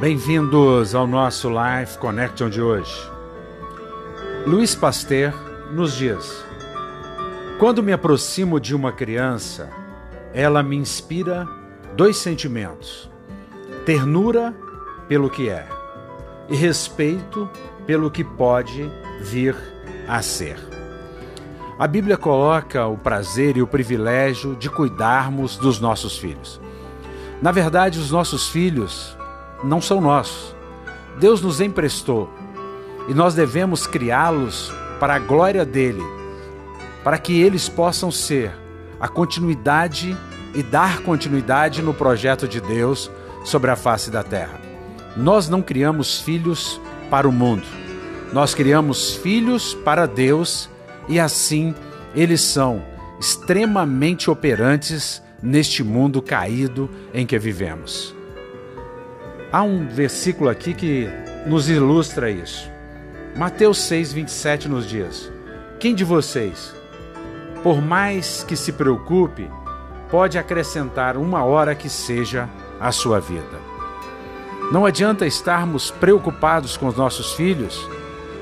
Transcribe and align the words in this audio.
Bem-vindos 0.00 0.94
ao 0.94 1.06
nosso 1.06 1.50
Life 1.50 1.98
Connection 1.98 2.48
de 2.48 2.62
hoje. 2.62 2.90
Luiz 4.46 4.74
Pasteur 4.74 5.34
nos 5.74 5.94
diz: 5.94 6.42
Quando 7.58 7.82
me 7.82 7.92
aproximo 7.92 8.58
de 8.58 8.74
uma 8.74 8.92
criança, 8.92 9.68
ela 10.32 10.62
me 10.62 10.74
inspira 10.74 11.46
dois 11.94 12.16
sentimentos: 12.16 13.10
ternura 13.84 14.54
pelo 15.06 15.28
que 15.28 15.50
é 15.50 15.68
e 16.48 16.56
respeito 16.56 17.46
pelo 17.86 18.10
que 18.10 18.24
pode 18.24 18.90
vir 19.20 19.54
a 20.08 20.22
ser. 20.22 20.56
A 21.78 21.86
Bíblia 21.86 22.16
coloca 22.16 22.86
o 22.86 22.96
prazer 22.96 23.58
e 23.58 23.62
o 23.62 23.66
privilégio 23.66 24.56
de 24.56 24.70
cuidarmos 24.70 25.58
dos 25.58 25.78
nossos 25.78 26.16
filhos. 26.16 26.58
Na 27.42 27.52
verdade, 27.52 27.98
os 27.98 28.10
nossos 28.10 28.48
filhos 28.48 29.19
não 29.62 29.80
são 29.80 30.00
nossos. 30.00 30.54
Deus 31.18 31.40
nos 31.40 31.60
emprestou 31.60 32.30
e 33.08 33.14
nós 33.14 33.34
devemos 33.34 33.86
criá-los 33.86 34.72
para 34.98 35.14
a 35.14 35.18
glória 35.18 35.64
dele, 35.64 36.02
para 37.02 37.18
que 37.18 37.40
eles 37.40 37.68
possam 37.68 38.10
ser 38.10 38.52
a 39.00 39.08
continuidade 39.08 40.16
e 40.54 40.62
dar 40.62 41.00
continuidade 41.02 41.82
no 41.82 41.94
projeto 41.94 42.46
de 42.46 42.60
Deus 42.60 43.10
sobre 43.44 43.70
a 43.70 43.76
face 43.76 44.10
da 44.10 44.22
terra. 44.22 44.60
Nós 45.16 45.48
não 45.48 45.62
criamos 45.62 46.20
filhos 46.20 46.80
para 47.10 47.28
o 47.28 47.32
mundo, 47.32 47.66
nós 48.32 48.54
criamos 48.54 49.14
filhos 49.14 49.74
para 49.74 50.06
Deus 50.06 50.68
e 51.08 51.18
assim 51.18 51.74
eles 52.14 52.40
são 52.40 52.82
extremamente 53.18 54.30
operantes 54.30 55.22
neste 55.42 55.82
mundo 55.82 56.22
caído 56.22 56.88
em 57.12 57.26
que 57.26 57.38
vivemos. 57.38 58.19
Há 59.52 59.62
um 59.62 59.88
versículo 59.88 60.48
aqui 60.48 60.72
que 60.72 61.08
nos 61.44 61.68
ilustra 61.68 62.30
isso. 62.30 62.70
Mateus 63.36 63.78
6, 63.78 64.12
27 64.12 64.68
nos 64.68 64.88
diz: 64.88 65.30
Quem 65.80 65.92
de 65.92 66.04
vocês, 66.04 66.72
por 67.60 67.82
mais 67.82 68.44
que 68.44 68.54
se 68.54 68.72
preocupe, 68.72 69.50
pode 70.08 70.38
acrescentar 70.38 71.16
uma 71.16 71.42
hora 71.42 71.74
que 71.74 71.88
seja 71.88 72.48
à 72.78 72.92
sua 72.92 73.18
vida? 73.18 73.58
Não 74.70 74.86
adianta 74.86 75.26
estarmos 75.26 75.90
preocupados 75.90 76.76
com 76.76 76.86
os 76.86 76.94
nossos 76.94 77.32
filhos 77.32 77.88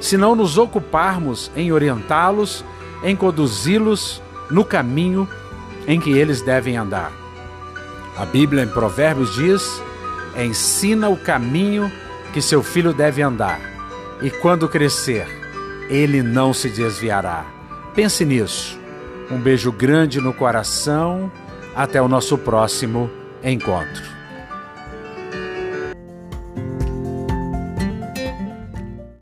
se 0.01 0.19
não 0.19 0.35
nos 0.37 0.59
ocuparmos 0.59 1.51
em 1.57 1.73
orientá-los, 1.73 2.63
em 3.03 3.17
conduzi-los 3.17 4.23
no 4.51 4.63
caminho 4.63 5.27
em 5.87 5.99
que 5.99 6.11
eles 6.11 6.43
devem 6.43 6.77
andar. 6.77 7.11
A 8.17 8.27
Bíblia 8.27 8.65
em 8.65 8.69
Provérbios 8.69 9.35
diz 9.35 9.83
ensina 10.45 11.09
o 11.09 11.17
caminho 11.17 11.91
que 12.33 12.41
seu 12.41 12.63
filho 12.63 12.93
deve 12.93 13.23
andar, 13.23 13.61
e 14.23 14.31
quando 14.31 14.69
crescer, 14.69 15.27
ele 15.89 16.23
não 16.23 16.53
se 16.53 16.69
desviará. 16.69 17.47
Pense 17.95 18.25
nisso. 18.25 18.79
Um 19.31 19.39
beijo 19.39 19.73
grande 19.73 20.21
no 20.21 20.33
coração. 20.33 21.31
Até 21.75 22.03
o 22.03 22.09
nosso 22.09 22.37
próximo 22.37 23.11
encontro. 23.43 24.18